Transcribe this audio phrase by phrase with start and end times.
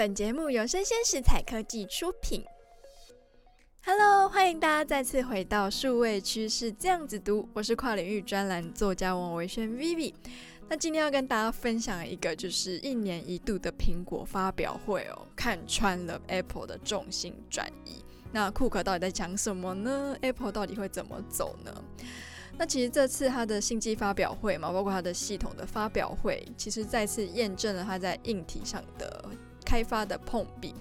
[0.00, 2.42] 本节目由生鲜食材科技出品。
[3.84, 10.14] Hello，欢迎大家再次回到数位趋势这样子读，我是跨领域专栏作家王维轩 Vivi。
[10.70, 18.02] 那今天要跟大家分享一个就是一年一度的苹果发表会哦，看穿了 Apple 的重心转移。
[18.32, 21.84] 那库克到底在讲什么呢？Apple 到底会怎么走呢？
[22.56, 29.28] 那其实这次它的新机发表会嘛，包括它的系统的发表会，其实再次验证了它在硬体上的
[29.70, 30.74] 开发的碰壁。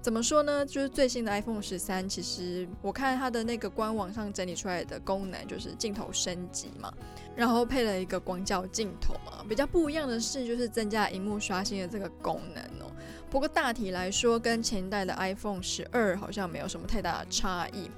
[0.00, 0.64] 怎么说呢？
[0.64, 6.92] 就是最新的 iPhone 十三，其实我看它的那个官网上整理出来的功能，就是镜头升级嘛，
[7.34, 9.44] 然后配了一个广角镜头嘛。
[9.48, 12.92] 比较不一样的是，就是增加荧幕刷新的这个功能哦。
[13.28, 17.90] 不过大体来说，跟前代的 iPhone 十二好像没有什么太大的差异。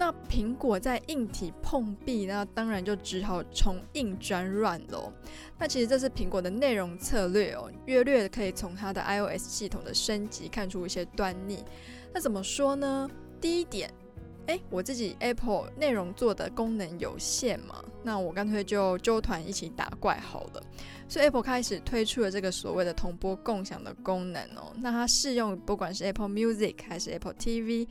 [0.00, 5.12] 那苹果在硬体碰壁，那当然就只好从硬转软喽。
[5.58, 11.62] 那其实这是苹果的内容策略哦，略略的可以从它的 iOS 系统的升级看出一些端倪。
[12.14, 13.10] 那怎么说呢？
[13.42, 13.92] 第一点，
[14.46, 20.62] 诶，我自己 Apple 内容做的功能有限嘛，那我干脆就揪团一起打怪好了。
[21.10, 27.86] 所以 Apple 开始推出了这个所谓的同播共享的功能哦，那它适用不管是 Apple Music 还是 Apple TV。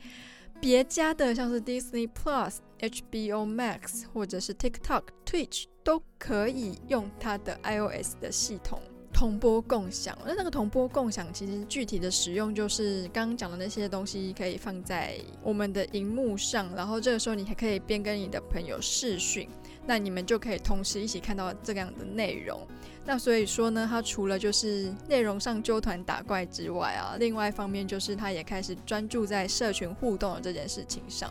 [0.60, 8.78] 别家的像是 Disney Plus、HBO Max 或者是 TikTok、Twitch 都可以用它的 iOS 的系统
[9.12, 10.16] 同播共享。
[10.24, 19.48] 那那个同播共享其实具体的使用就是刚刚讲的那些东西可以放在我们的荧幕上，然后这个时候你还可以边跟你的朋友视讯，
[19.90, 22.64] 那你们就可以同时一起看到这样的内容。
[23.04, 31.28] 那所以说呢，它除了就是内容上揪团打怪之外啊，另外一方面就是它也开始专注在社群互动的这件事情上。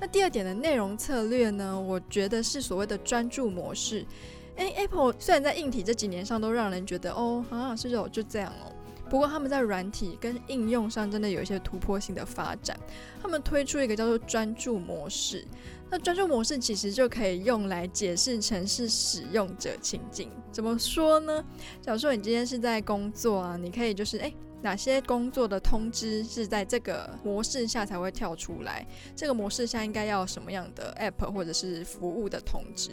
[0.00, 4.04] 那第二点的内容策略呢，我觉得是所谓的专注模式。
[4.56, 8.72] 诶，Apple 虽然在硬体这几年上都让人觉得哦，好像是就就这样哦。
[9.08, 12.78] 不过他们在软体跟应用上真的有一些突破性的发展。
[13.22, 15.44] 他们推出一个叫做专注模式。
[15.88, 20.30] 那专注模式其实就可以用来解释城市使用者情境。
[20.50, 21.44] 怎么说呢？
[21.80, 24.34] 假如说你今天是在工作啊，你可以就是诶。
[24.66, 28.84] 哪些工作的通知是在这个模式下才会跳出来？
[29.14, 32.90] 这个模式下应该要什么样的 app 或者是服务的通知？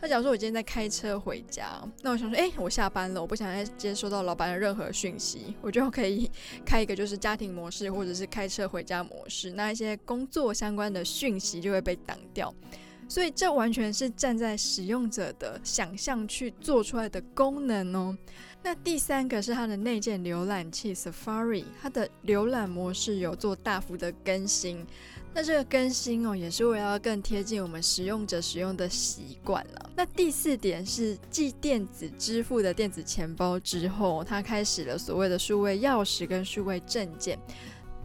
[0.00, 6.28] 那假如说我今天在开车回家，那我想说，诶，我下班了，我不想再接收到老板的任何讯息，我就可以
[6.66, 12.52] 开一个就是家庭模式或者是开车回家模式，那一些工作相关的讯息就会被挡掉。
[13.08, 18.16] 所以这完全是站在使用者的想象去做出来的功能哦。
[18.62, 24.86] 那第三个是它的内建浏览器 Safari，它的浏览模式有做大幅的更新。
[25.34, 29.90] 那这个更新哦，也是为了更贴近我们使用者使用的习惯了。
[29.96, 37.38] 那第四点是继电子支付的电子钱包之后，它开始了所谓的数位钥匙跟数位证件。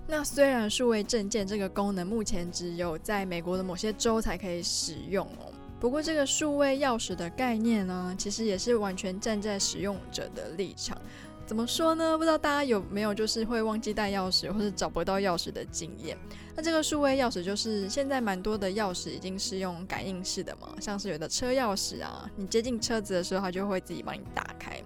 [0.10, 5.52] 那虽然数位证件这个功能目前只有在美国的某些州才可以使用哦，
[5.82, 10.98] 不过这个数位钥匙的概念呢，其实也是完全站在使用者的立场。
[11.46, 12.18] 怎么说呢？
[12.18, 16.18] 不知道大家有没有就是会忘记带钥匙或者找不到钥匙的经验？
[16.56, 24.77] 那这个数位钥匙就是现在蛮多的钥匙已经是用感应式的嘛，像是有的车钥匙啊，你接近车子的时候，它就会自己帮你打开，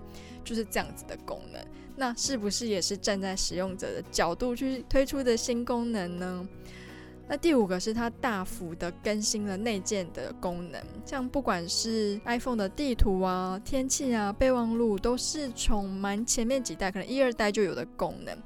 [0.43, 1.61] 就是这样子的功能。
[1.95, 6.47] 那是不是也是站在使用者的角度去推出的新功能呢？
[7.31, 18.37] 那第五个是它大幅的更新了内建的功能，像不管是 iPhone 的地图啊、天气啊、备忘录，都是从蛮前面几代，可能一二代就有的功能。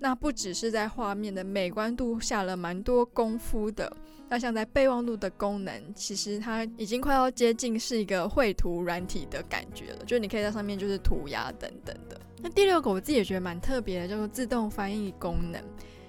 [0.00, 3.96] 那不只是在画面的美观度下了蛮多功夫的，
[4.28, 12.20] 那像在备忘录的功能，其实它已经快要接近是一个绘图软体的感觉了，就是你可以在上面就是涂鸦等等的。
[12.42, 15.62] 那第六个我自己也觉得蛮特别的，叫做自动翻译功能。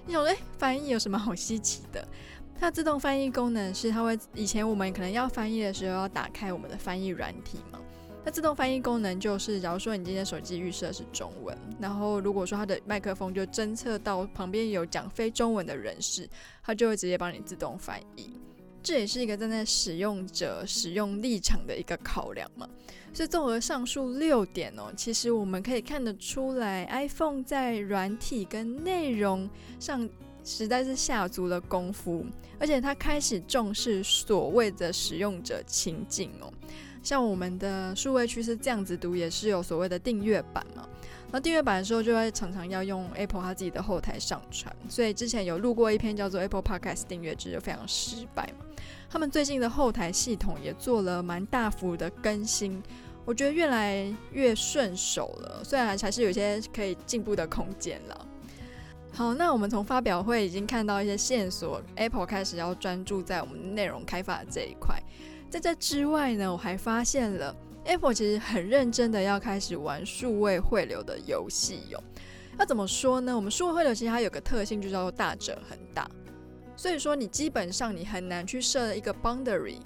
[0.06, 2.06] 你想说，诶，翻译有什么好稀奇的？
[2.58, 7.80] 它自动翻译功能是它会以前我们可能要翻译的时候要打开我们的翻译软体嘛。
[8.24, 16.28] 它自动翻译功能就是，假如说你今天手机预设是中文，然后如果说它的麦克风就侦测到旁边有讲非中文的人士，
[16.62, 18.32] 它就会直接帮你自动翻译。
[18.86, 22.68] 这也是一个站在使用者使用立场的一个考量嘛。
[23.12, 29.50] 所以综合上述六点哦，其实我们可以看得出来，iPhone 在软体跟内容
[29.80, 30.08] 上
[30.44, 32.24] 实在是下足了功夫，
[32.60, 36.52] 而且它开始重视所谓的使用者情境哦。
[37.06, 40.84] 像我们的数位区是这样子读，也是有所谓的订阅版嘛。
[41.30, 48.66] 那订阅版的时候，就会常常要用 Apple 它自己的后台上传，所以之前有录过一篇叫做 Apple Podcast 订阅制就非常失败嘛。
[49.08, 52.82] 他们最近的后台系统也做了蛮大幅的更新，
[53.24, 58.26] 我觉得越来越顺手了，虽然还是有些可以进步的空间了。
[59.12, 65.00] 好，那我们从发表会已经看到一些线索，Apple 开始要专注在我们内容开发的这一块。
[65.48, 67.54] 在这之外呢，我还发现了
[67.84, 72.02] Apple 其实很认真的要开始玩数位汇流的游戏哟。
[72.58, 73.34] 要怎么说呢？
[73.34, 76.10] 我们数位汇流其实它有个特性，就叫做大者很大。
[76.76, 79.78] 所以说，你基本上你很难去设一个 boundary。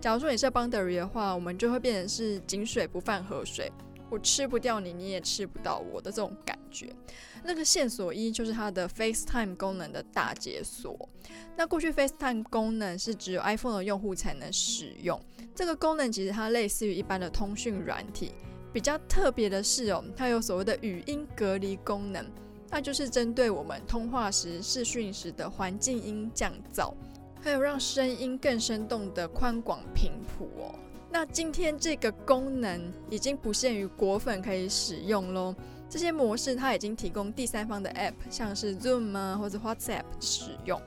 [0.00, 3.70] 假如说你设 boundary 的话，我们就会变成是井水不犯河水。
[4.12, 6.94] 我吃不掉你，你也吃不到我的这种感觉。
[7.42, 11.08] 那个线索一就是它的 FaceTime 功能的大解锁。
[11.56, 15.18] 那过去 FaceTime 功能是只有 iPhone 的用户才能使用。
[15.54, 18.32] 这个功能其实它类似于一般的通讯软体，
[18.70, 22.22] 比较特别的是哦，它有所谓的语音隔离功能，
[22.68, 26.92] 那就是针对我们通话时、视讯时的环境音降噪，
[27.40, 30.74] 还有让声音更生动的宽广频谱哦。
[31.12, 35.54] 那今天这个功能已经不限于果粉可以使用喽，
[35.86, 40.80] 这些模式它已经提供第三方的 App，像是 Zoom 啊或者 WhatsApp 使用。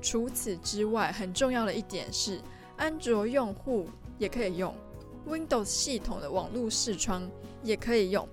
[0.00, 2.40] 除此之外，很重要的一点是，
[2.78, 3.86] 安卓用户
[4.16, 4.74] 也可以用
[5.28, 7.30] ，Windows 系统的网络视窗
[7.62, 8.26] 也可以用。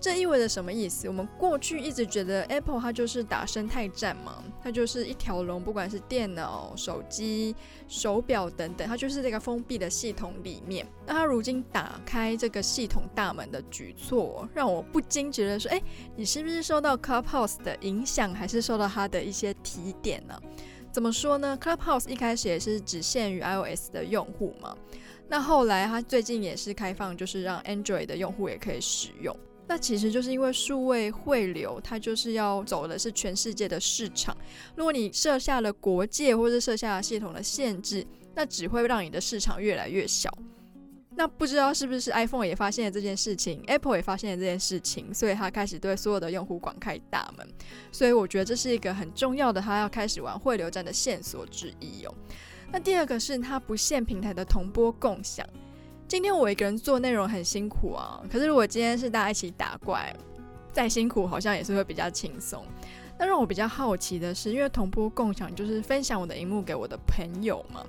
[0.00, 1.06] 这意味着什么意思？
[1.08, 7.54] 我们过去一直觉得 Apple 它就是打生态战嘛，它就是一条龙，不管是电脑、手机、
[7.86, 10.86] 手表等等，它就是这个封闭的系统里面。
[11.06, 15.82] 那它如今打开这个系统大门的举措，让我不禁觉得说：哎，
[16.16, 20.40] 你是不是受到 Clubhouse 的影响，还是受到它的一些提点呢？
[20.90, 24.74] 怎么说呢？Clubhouse 一开始也是只限于 iOS 的用户嘛，
[25.28, 29.36] 那后来它最近也是开放，就是让 Android 的用户也可以使用。
[29.70, 34.36] 那其实就是因为数位汇流，它就是要走的是全世界的市场。
[34.74, 40.28] 如果你设下了国界或者设下了系统的限制，那只会让你的市场越来越小。
[41.14, 47.48] 那不知道是不是 iPhone 也发现了这件事情，Apple 也发现了这件事情，所以它开始对所有的用户广开大门。
[47.92, 52.12] 所以我觉得这是一个很重要的，它要开始玩汇流战的线索之一哦。
[52.72, 55.46] 那第二个是它不限平台的同播共享。
[56.10, 60.12] 今天我一个人做内容很辛苦啊，可是如果今天是大家一起打怪，
[60.72, 62.66] 再辛苦好像也是会比较轻松。
[63.16, 67.86] 那让我比较好奇的是，因为同步共享就是分享我的荧幕给我的朋友嘛。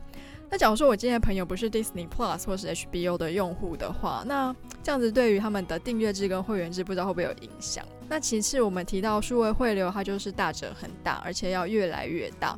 [0.52, 7.84] 那假如说我今天的朋友不是 Disney Plus 或是 HBO 的用户的话，那这样子对于他们的订阅制跟会员制不知道会不会有影响？
[8.08, 12.56] 那其次我们提到数位汇流，它就是大者很大，而且要越来越大。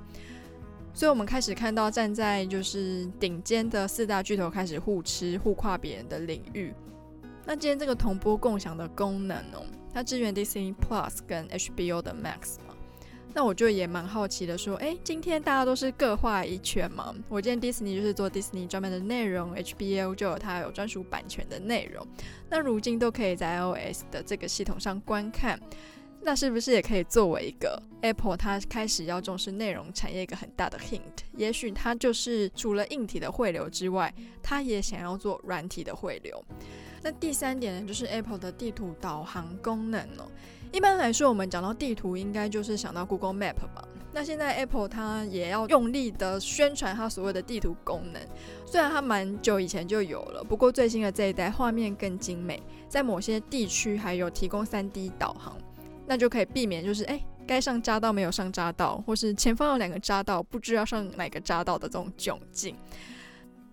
[0.94, 6.74] 所以，我们开始看到站在就是顶尖的四大巨头开始互吃、互跨别人的领域。
[7.46, 12.76] 那今天这个同播共享的功能哦，它支援 Disney Plus 跟 HBO 的 Max 嘛。
[13.34, 17.14] 那我就也蛮好奇的说，诶，今天大家都是各画一圈嘛。
[17.28, 22.06] 我今天 Disney 就是做 Disney 专门的内容，HBO 就有它有专属版权的内容。
[22.48, 25.60] 那如今都可以在 iOS 的这个系统上观看。
[26.26, 31.02] 那是不是也可以作为一个 Apple 它开始要重视内容产业一个很大的 hint？
[31.36, 36.42] 也许它就是除了硬体的汇流之外，它也想要做软体的汇流。
[37.02, 40.32] 那第三点呢，就是 Apple 的地图导航功能哦。
[40.72, 43.86] 一般来说，我们讲到地图，应该就是想到 Google Map 吧。
[44.14, 48.22] 那现在 Apple 它也要用力的宣传它所谓的地图功能，
[48.66, 55.58] 虽然它蛮久以前就有了，不过最新的这一代画面更精美，在某些地区还有提供 3D 导航。
[56.06, 62.76] 那就可以避免，就是哎，该上匝道没有上匝道，或是前方有两个匝道，不知道上哪个匝道的这种窘境。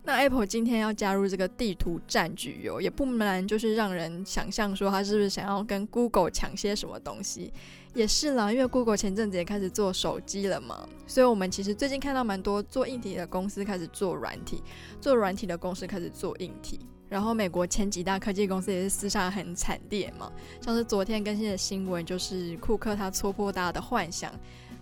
[0.03, 7.53] 那 Apple 今天要加入这个地图战局哟，也不难就是让人想象说，它是不是想要跟 Google 抢些什么东西？
[7.93, 14.63] 也是啦，因为 Google 前阵子也开始做手机了嘛，所以我们其实最近看到蛮多做硬体的公司开始做软体，
[15.01, 16.81] 做软体的公司开始做硬体。
[17.11, 20.31] 然后美国前几大科技公司也是厮杀很惨烈嘛，
[20.63, 24.33] 像是昨天更新的新闻，就是库克他戳破大家的幻想，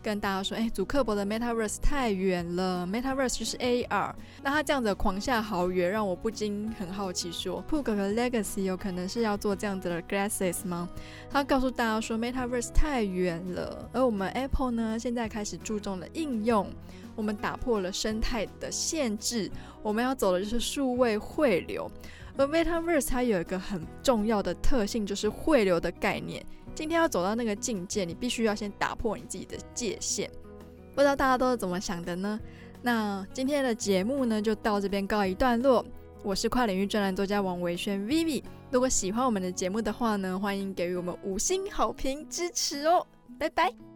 [0.02, 4.14] 跟大家说，哎，祖克伯的 Metaverse 太远了，Metaverse 就是 AR。
[4.42, 10.86] 那他这样子狂下豪语，让我不禁很好奇说，说库克的 Legacy 有可能是要做这样子的 Glasses 吗？
[11.30, 16.70] 他告诉大家说，Metaverse 太远了，而我们 Apple 呢，现在开始注重了应用，
[17.16, 19.50] 我们打破了生态的限制，
[19.82, 21.90] 我们要走的就是数位汇流。
[22.38, 26.42] 而 Metaverse 它有一个很重要的特性，就是汇流的概念。
[26.74, 30.30] 今天要走到那个境界，你必须要先打破你自己的界限。
[30.94, 32.38] 不知道大家都是怎么想的呢？
[32.80, 35.84] 那今天的节目呢，就到这边告一段落。
[36.22, 38.42] 我是跨领域专栏作家王维轩 Vivi。
[38.70, 43.04] 如果喜欢我们的节目的话呢，欢迎给予我们五星好评支持哦。
[43.38, 43.87] 拜拜。